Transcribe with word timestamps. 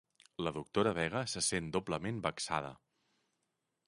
La 0.45 0.51
doctora 0.53 0.93
Vega 0.99 1.19
se 1.33 1.43
sent 1.47 1.69
doblement 1.75 2.17
vexada. 2.27 2.73